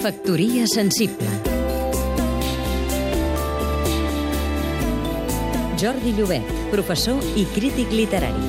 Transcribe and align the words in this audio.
Factoria 0.00 0.64
sensible 0.64 1.28
Jordi 5.76 6.14
Llobet, 6.16 6.48
professor 6.72 7.20
i 7.36 7.44
crític 7.52 7.92
literari. 7.92 8.46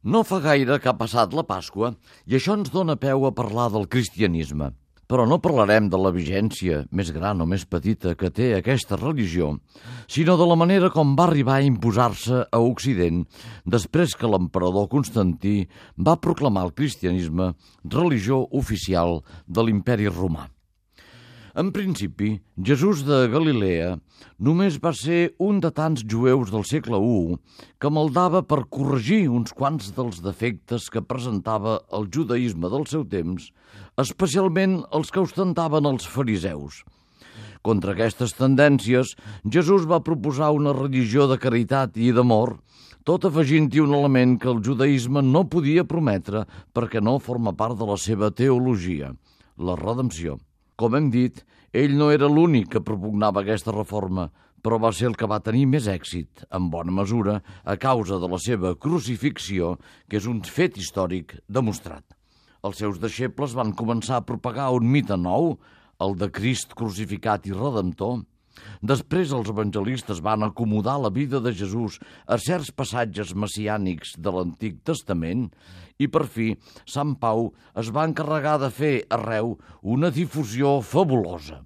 No 0.00 0.22
fa 0.24 0.40
gaire 0.40 0.80
que 0.80 0.88
ha 0.88 0.96
passat 0.96 1.36
la 1.36 1.44
Pasqua 1.44 1.92
i 2.24 2.38
això 2.40 2.56
ens 2.56 2.72
dona 2.72 2.96
peu 2.96 3.28
a 3.28 3.34
parlar 3.36 3.68
del 3.76 3.84
cristianisme. 3.92 4.72
Però 5.06 5.22
no 5.28 5.38
parlarem 5.38 5.86
de 5.90 5.98
la 6.02 6.10
vigència 6.10 6.80
més 6.90 7.12
gran 7.14 7.42
o 7.42 7.46
més 7.46 7.62
petita 7.64 8.16
que 8.18 8.30
té 8.34 8.48
aquesta 8.56 8.98
religió, 8.98 9.52
sinó 10.10 10.34
de 10.40 10.48
la 10.50 10.56
manera 10.58 10.90
com 10.90 11.14
va 11.18 11.28
arribar 11.28 11.60
a 11.60 11.68
imposar-se 11.68 12.42
a 12.50 12.62
Occident 12.72 13.22
després 13.76 14.16
que 14.18 14.30
l'emperador 14.30 14.90
Constantí 14.90 15.60
va 15.96 16.18
proclamar 16.18 16.66
el 16.66 16.74
cristianisme 16.74 17.52
religió 17.84 18.42
oficial 18.50 19.20
de 19.46 19.62
l'imperi 19.62 20.10
romà. 20.10 20.50
En 21.56 21.70
principi, 21.72 22.34
Jesús 22.60 22.98
de 23.08 23.22
Galilea 23.32 23.94
només 24.44 24.74
va 24.76 24.90
ser 24.92 25.20
un 25.40 25.56
de 25.64 25.70
tants 25.72 26.02
jueus 26.04 26.50
del 26.52 26.66
segle 26.68 26.98
I 27.00 27.36
que 27.80 27.88
maldava 27.88 28.42
per 28.44 28.66
corregir 28.76 29.22
uns 29.32 29.54
quants 29.56 29.86
dels 29.96 30.18
defectes 30.20 30.90
que 30.92 31.00
presentava 31.00 31.78
el 31.96 32.10
judaïsme 32.12 32.68
del 32.68 32.84
seu 32.90 33.06
temps, 33.08 33.46
especialment 34.04 34.82
els 34.98 35.08
que 35.08 35.22
ostentaven 35.22 35.88
els 35.88 36.04
fariseus. 36.04 36.82
Contra 37.64 37.94
aquestes 37.96 38.36
tendències, 38.36 39.14
Jesús 39.48 39.86
va 39.88 40.04
proposar 40.04 40.50
una 40.52 40.74
religió 40.76 41.24
de 41.30 41.38
caritat 41.40 41.96
i 41.96 42.10
d'amor, 42.12 42.58
tot 43.08 43.24
afegint-hi 43.24 43.80
un 43.80 43.94
element 43.96 44.36
que 44.42 44.52
el 44.52 44.60
judaïsme 44.60 45.24
no 45.24 45.46
podia 45.48 45.88
prometre 45.88 46.44
perquè 46.76 47.00
no 47.00 47.16
forma 47.16 47.56
part 47.56 47.80
de 47.80 47.88
la 47.88 47.96
seva 47.96 48.28
teologia, 48.28 49.14
la 49.56 49.78
redempció. 49.80 50.36
Com 50.76 50.92
hem 50.92 51.06
dit, 51.08 51.38
ell 51.72 51.94
no 51.96 52.10
era 52.12 52.28
l'únic 52.28 52.74
que 52.74 52.84
propugnava 52.84 53.40
aquesta 53.40 53.72
reforma, 53.72 54.26
però 54.60 54.76
va 54.82 54.90
ser 54.92 55.06
el 55.08 55.14
que 55.16 55.28
va 55.30 55.38
tenir 55.40 55.64
més 55.72 55.86
èxit, 55.88 56.42
en 56.52 56.66
bona 56.68 56.92
mesura, 56.92 57.38
a 57.64 57.76
causa 57.80 58.18
de 58.20 58.28
la 58.28 58.36
seva 58.42 58.74
crucifixió, 58.76 59.76
que 60.04 60.20
és 60.20 60.26
un 60.28 60.42
fet 60.44 60.76
històric 60.76 61.38
demostrat. 61.48 62.04
Els 62.66 62.82
seus 62.82 63.00
deixebles 63.00 63.56
van 63.56 63.72
començar 63.78 64.18
a 64.20 64.26
propagar 64.28 64.68
un 64.76 64.88
mite 64.92 65.16
nou, 65.16 65.54
el 66.02 66.16
de 66.20 66.28
Crist 66.28 66.76
crucificat 66.76 67.48
i 67.48 67.56
redemptor, 67.56 68.20
Després 68.80 69.32
els 69.36 69.50
evangelistes 69.52 70.20
van 70.24 70.46
acomodar 70.46 70.96
la 71.02 71.10
vida 71.10 71.40
de 71.40 71.52
Jesús 71.56 71.98
a 72.26 72.38
certs 72.42 72.72
passatges 72.72 73.34
messiànics 73.34 74.16
de 74.18 74.32
l'Antic 74.32 74.82
Testament 74.86 75.48
i 75.98 76.08
per 76.12 76.26
fi 76.28 76.52
Sant 76.84 77.16
Pau 77.20 77.50
es 77.80 77.92
va 77.94 78.06
encarregar 78.08 78.58
de 78.62 78.70
fer 78.70 78.94
arreu 79.10 79.56
una 79.82 80.10
difusió 80.10 80.80
fabulosa. 80.82 81.62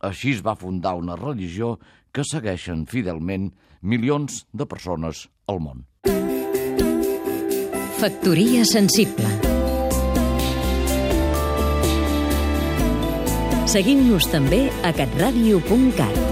Així 0.00 0.34
es 0.36 0.44
va 0.44 0.56
fundar 0.56 0.96
una 0.96 1.16
religió 1.16 1.76
que 2.12 2.24
segueixen 2.26 2.86
fidelment 2.88 3.50
milions 3.80 4.44
de 4.52 4.66
persones 4.66 5.28
al 5.48 5.60
món. 5.60 5.86
Factoria 8.00 8.64
sensible 8.64 9.28
Seguim-nos 13.70 14.26
també 14.32 14.64
a 14.82 14.90
catradio.cat 14.96 16.29